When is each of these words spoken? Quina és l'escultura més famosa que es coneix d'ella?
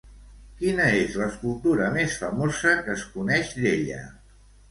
Quina 0.61 0.85
és 1.01 1.17
l'escultura 1.23 1.91
més 1.97 2.17
famosa 2.23 2.73
que 2.87 2.95
es 2.97 3.05
coneix 3.17 3.55
d'ella? 3.59 4.01